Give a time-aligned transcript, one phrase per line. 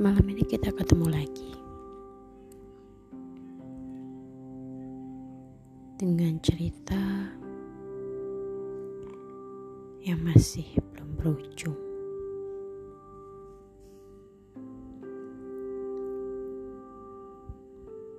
[0.00, 1.52] malam ini kita ketemu lagi
[6.00, 7.28] dengan cerita
[10.00, 11.76] yang masih belum berujung.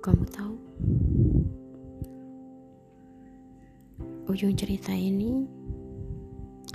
[0.06, 0.54] Kamu tahu,
[4.30, 5.50] ujung cerita ini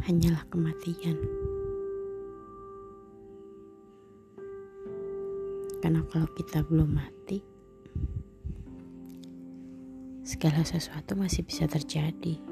[0.04, 1.16] hanyalah kematian.
[5.88, 7.40] Karena kalau kita belum mati,
[10.20, 12.44] segala sesuatu masih bisa terjadi.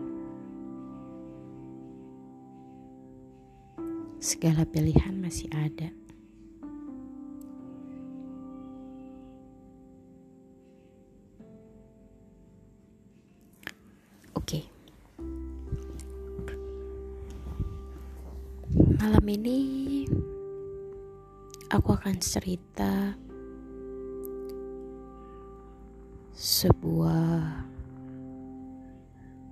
[4.23, 5.91] Segala pilihan masih ada.
[14.31, 14.63] Oke.
[18.95, 19.59] Malam ini
[21.67, 23.25] aku akan cerita
[26.35, 27.63] sebuah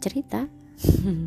[0.03, 0.43] cerita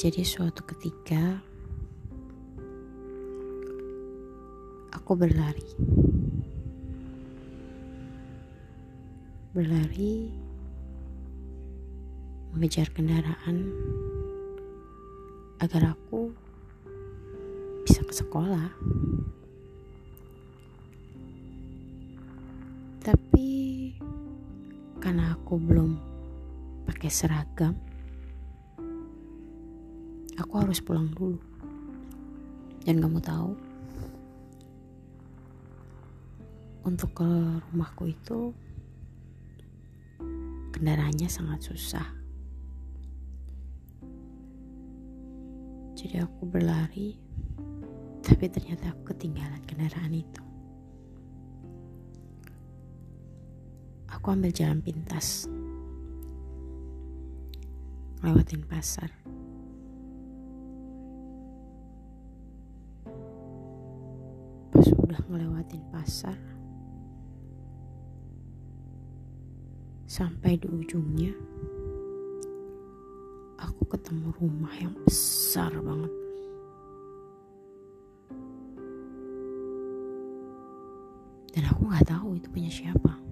[0.00, 1.44] jadi suatu ketika
[4.96, 5.68] aku berlari
[9.52, 10.32] berlari
[12.56, 13.70] mengejar kendaraan
[15.60, 16.32] agar aku
[17.84, 18.72] bisa ke sekolah.
[23.00, 23.48] Tapi
[25.00, 25.96] karena aku belum
[26.84, 27.72] pakai seragam,
[30.36, 31.40] aku harus pulang dulu.
[32.84, 33.56] Dan kamu tahu,
[36.84, 37.30] untuk ke
[37.72, 38.52] rumahku itu
[40.72, 42.08] kendaraannya sangat susah.
[45.96, 47.16] Jadi aku berlari,
[48.24, 50.49] tapi ternyata aku ketinggalan kendaraan itu.
[54.20, 55.48] Aku ambil jalan pintas,
[58.20, 59.08] lewatin pasar.
[64.76, 66.36] Pas udah ngelewatin pasar,
[70.04, 71.32] sampai di ujungnya,
[73.56, 76.12] aku ketemu rumah yang besar banget.
[81.56, 83.29] Dan aku nggak tahu itu punya siapa.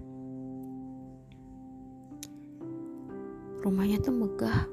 [3.69, 4.65] Rumahnya tuh megah.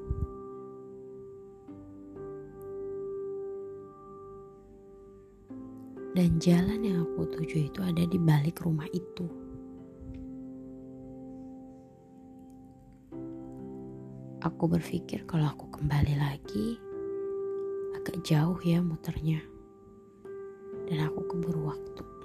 [6.16, 9.28] Dan jalan yang aku tuju itu ada di balik rumah itu.
[14.40, 16.80] Aku berpikir kalau aku kembali lagi
[18.00, 19.44] agak jauh ya muternya.
[20.88, 22.15] Dan aku keburu waktu.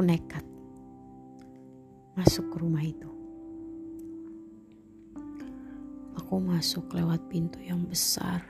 [0.00, 0.46] Aku nekat
[2.16, 3.04] masuk ke rumah itu.
[6.16, 8.40] Aku masuk lewat pintu yang besar,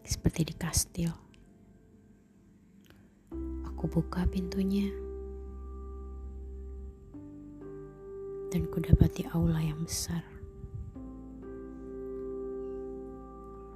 [0.00, 1.12] seperti di kastil.
[3.68, 4.88] Aku buka pintunya,
[8.48, 10.24] dan kudapati aula yang besar.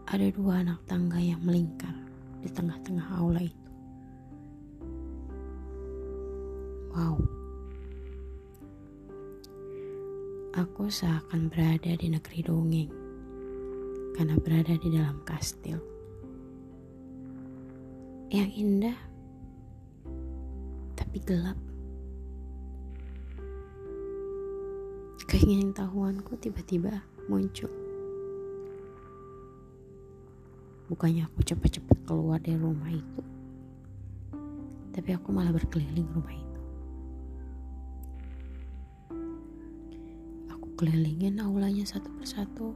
[0.08, 1.92] Ada dua anak tangga yang melingkar
[2.40, 3.63] di tengah-tengah aula itu.
[6.94, 7.18] Wow.
[10.54, 12.90] Aku seakan berada di negeri dongeng
[14.14, 15.82] karena berada di dalam kastil.
[18.30, 18.98] Yang indah
[20.94, 21.58] tapi gelap.
[25.26, 27.74] Keinginan tahuanku tiba-tiba muncul.
[30.86, 33.22] Bukannya aku cepat-cepat keluar dari rumah itu,
[34.94, 36.53] tapi aku malah berkeliling rumah itu.
[40.74, 42.74] Kelilingin aulanya satu persatu,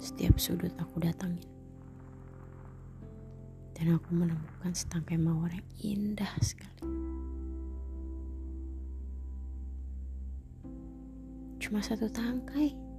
[0.00, 1.50] setiap sudut aku datangin.
[3.74, 6.88] Dan aku menemukan setangkai mawar yang indah sekali.
[11.60, 12.94] Cuma satu tangkai.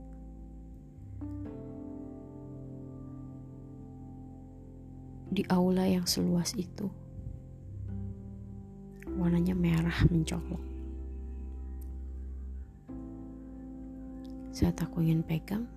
[5.36, 6.88] di aula yang seluas itu.
[9.19, 10.75] Warnanya merah mencolok.
[14.56, 15.68] Saat aku ingin pegang,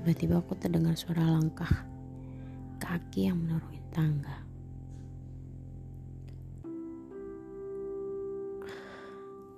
[0.00, 1.84] tiba-tiba aku terdengar suara langkah
[2.80, 4.40] kaki yang menuruni tangga.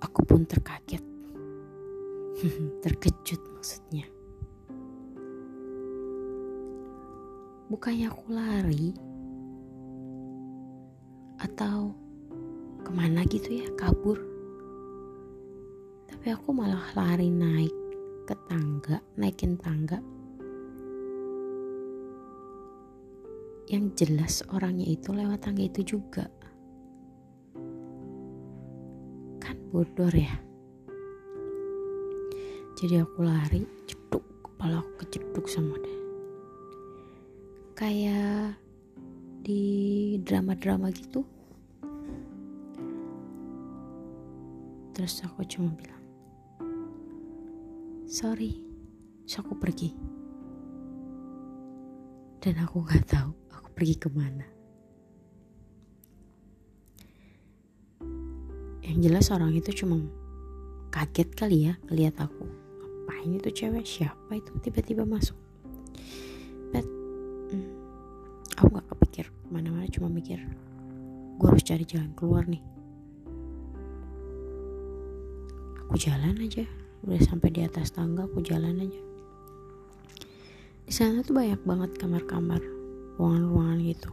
[0.03, 0.99] Aku pun terkaget.
[2.83, 4.03] Terkejut maksudnya.
[7.71, 8.91] Bukannya aku lari
[11.39, 11.95] atau
[12.83, 14.30] ke mana gitu ya kabur.
[16.21, 17.73] Tapi aku malah lari naik
[18.29, 19.97] ke tangga, naikin tangga.
[23.65, 26.29] Yang jelas orangnya itu lewat tangga itu juga.
[29.41, 30.37] Kan bodor ya.
[32.77, 36.01] Jadi aku lari, ceduk, kepala aku keceduk sama dia.
[37.73, 38.61] Kayak
[39.41, 39.61] di
[40.21, 41.25] drama-drama gitu.
[44.93, 46.00] Terus aku cuma bilang,
[48.11, 48.59] sorry,
[49.23, 49.95] terus aku pergi.
[52.43, 54.43] Dan aku gak tahu aku pergi ke mana.
[58.83, 60.03] Yang jelas orang itu cuma
[60.91, 62.43] kaget kali ya ngeliat aku.
[62.43, 63.87] Ngapain itu cewek?
[63.87, 64.51] Siapa itu?
[64.59, 65.39] Tiba-tiba masuk.
[66.75, 67.71] But hmm,
[68.59, 70.43] aku nggak kepikir ke mana-mana cuma mikir
[71.39, 72.59] gue harus cari jalan keluar nih.
[75.87, 79.01] Aku jalan aja udah sampai di atas tangga aku jalan aja.
[80.85, 82.61] Di sana tuh banyak banget kamar-kamar
[83.17, 84.11] ruangan-ruangan gitu.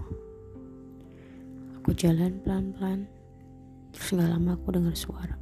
[1.81, 3.05] Aku jalan pelan-pelan
[3.93, 5.37] terus nggak lama aku dengar suara.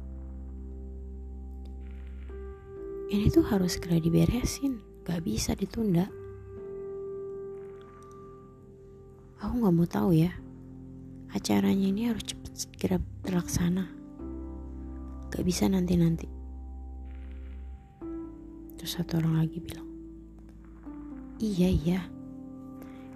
[3.07, 6.11] Ini tuh harus segera diberesin gak bisa ditunda.
[9.39, 10.35] Aku gak mau tahu ya
[11.31, 13.87] acaranya ini harus cepet segera terlaksana.
[15.31, 16.36] Gak bisa nanti-nanti
[18.87, 19.83] terus satu orang lagi bilang
[21.43, 21.99] iya iya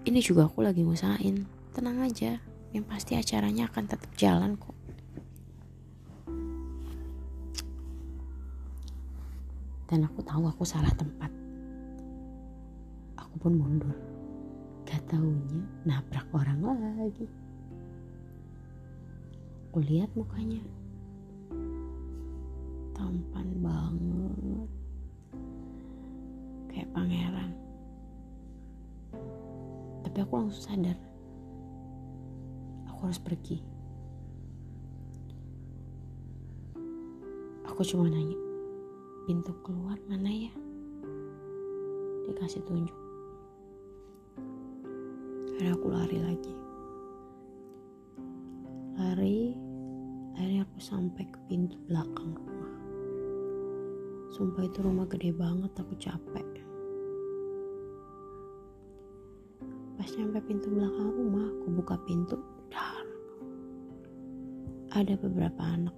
[0.03, 2.43] ini juga aku lagi ngusahain tenang aja
[2.75, 4.75] yang pasti acaranya akan tetap jalan kok
[9.87, 11.27] dan aku tahu aku salah tempat.
[13.19, 13.91] Aku pun mundur.
[14.87, 17.27] Gak taunya nabrak orang lagi.
[19.67, 20.63] Aku lihat mukanya.
[22.95, 24.70] Tampan banget.
[26.71, 27.51] Kayak pangeran.
[30.07, 30.97] Tapi aku langsung sadar.
[32.89, 33.59] Aku harus pergi.
[37.67, 38.35] Aku cuma nanya,
[39.25, 40.51] pintu keluar mana ya
[42.31, 42.95] dikasih tunjuk
[45.51, 46.53] akhirnya aku lari lagi
[48.95, 49.39] lari
[50.37, 52.33] akhirnya aku sampai ke pintu belakang
[54.41, 56.49] sumpah itu rumah gede banget aku capek.
[60.01, 62.41] Pas nyampe pintu belakang rumah aku buka pintu
[62.73, 63.05] dar.
[64.97, 65.93] Ada beberapa anak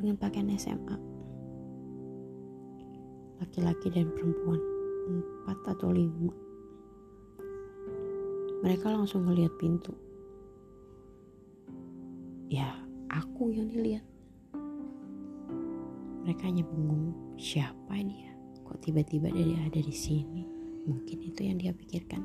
[0.00, 0.96] dengan pakaian SMA
[3.44, 4.56] laki-laki dan perempuan
[5.12, 6.32] empat atau lima.
[8.64, 9.92] Mereka langsung ngeliat pintu.
[12.48, 12.72] Ya
[13.12, 14.13] aku yang dilihat
[16.24, 18.32] mereka hanya bengong siapa dia.
[18.64, 20.48] Kok tiba-tiba dia ada di sini?
[20.88, 22.24] Mungkin itu yang dia pikirkan.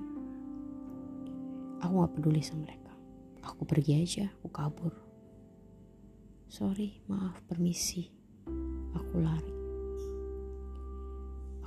[1.84, 2.96] Aku gak peduli sama mereka.
[3.44, 4.96] Aku pergi aja aku kabur.
[6.48, 8.08] Sorry maaf permisi.
[8.96, 9.54] Aku lari.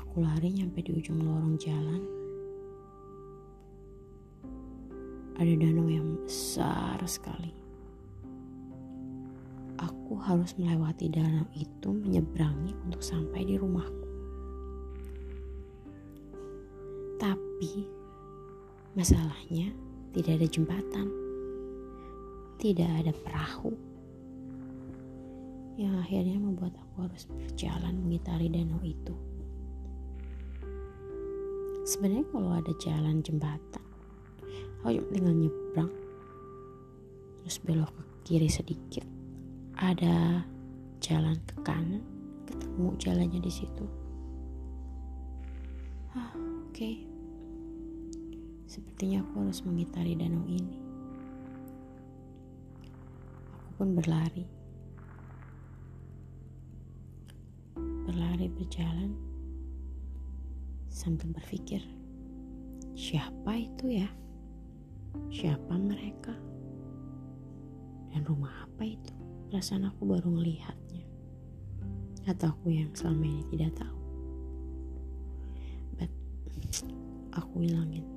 [0.00, 2.02] Aku lari nyampe di ujung lorong jalan.
[5.36, 7.61] Ada danau yang besar sekali.
[10.12, 14.04] Aku harus melewati danau itu menyeberangi untuk sampai di rumahku.
[17.16, 17.88] Tapi
[18.92, 19.72] masalahnya
[20.12, 21.08] tidak ada jembatan.
[22.60, 23.72] Tidak ada perahu
[25.80, 29.16] yang akhirnya membuat aku harus berjalan mengitari danau itu.
[31.88, 33.84] Sebenarnya kalau ada jalan jembatan,
[34.84, 35.92] aku tinggal nyebrang,
[37.40, 39.08] terus belok ke kiri sedikit,
[39.82, 40.46] ada
[41.02, 42.06] jalan ke kanan,
[42.46, 43.82] ketemu jalannya di situ.
[46.14, 46.70] Ah, oke.
[46.70, 47.02] Okay.
[48.70, 50.78] Sepertinya aku harus mengitari danau ini.
[53.58, 54.46] Aku pun berlari.
[58.06, 59.18] Berlari berjalan
[60.86, 61.82] sambil berpikir,
[62.94, 64.08] siapa itu ya?
[65.34, 66.38] Siapa mereka?
[68.14, 69.21] Dan rumah apa itu?
[69.52, 71.04] Perasaan aku baru melihatnya.
[72.24, 74.00] Atau aku yang selama ini tidak tahu.
[76.00, 76.08] But
[77.36, 78.08] aku hilangin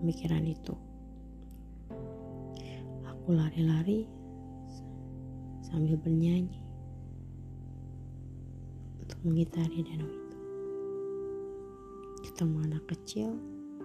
[0.00, 0.72] pemikiran itu.
[3.04, 4.08] Aku lari-lari
[5.60, 6.70] sambil bernyanyi.
[9.20, 10.38] mengitari danau itu.
[12.24, 13.36] Ketemu anak kecil,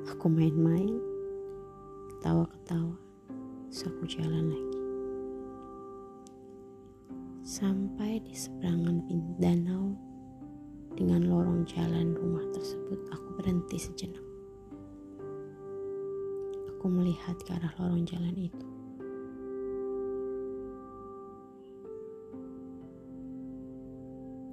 [0.08, 0.96] aku main-main,
[2.16, 2.96] ketawa-ketawa,
[3.68, 4.65] terus aku jalan lagi.
[7.56, 9.08] Sampai di seberangan
[9.40, 9.96] danau
[11.00, 14.28] dengan lorong jalan rumah tersebut, aku berhenti sejenak.
[16.76, 18.68] Aku melihat ke arah lorong jalan itu.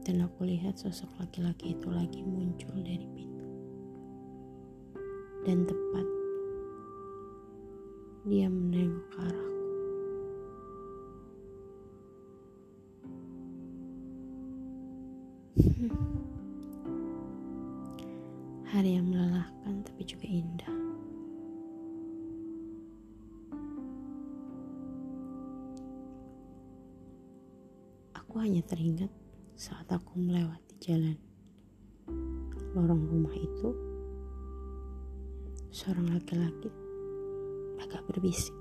[0.02, 3.46] dan aku lihat sosok laki-laki itu lagi muncul dari pintu.
[5.46, 6.06] Dan tepat
[8.26, 9.18] dia menengok ke
[28.32, 29.12] Aku hanya teringat
[29.60, 31.20] saat aku melewati jalan.
[32.72, 33.76] Lorong rumah itu
[35.68, 36.72] seorang laki-laki
[37.84, 38.56] agak berbisik.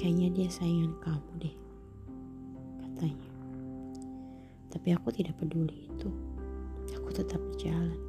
[0.00, 1.56] Kayaknya dia saingan kamu deh
[2.80, 3.30] katanya.
[4.72, 6.08] Tapi aku tidak peduli itu.
[6.96, 8.00] Aku tetap berjalan.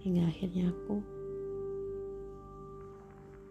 [0.00, 1.04] Hingga akhirnya aku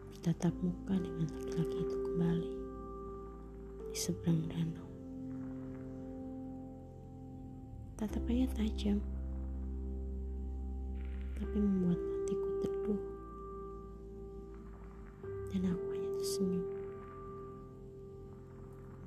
[0.10, 2.65] bertatap muka dengan laki-laki itu kembali
[3.96, 4.84] di seberang danau
[7.96, 9.00] Tatapannya tajam,
[11.40, 13.02] tapi membuat hatiku teduh.
[15.48, 16.68] Dan aku hanya tersenyum.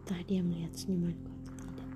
[0.01, 1.91] Entah dia melihat senyumanku atau tidak.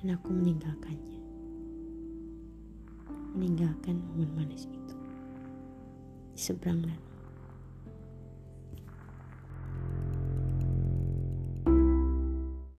[0.00, 1.20] Dan aku meninggalkannya.
[3.36, 5.03] Meninggalkan momen manis itu.
[6.34, 7.13] Di seberang danau.